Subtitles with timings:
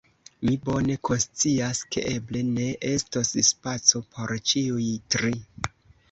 [0.47, 5.31] Mi bone konscias, ke eble ne estos spaco por ĉiuj tri.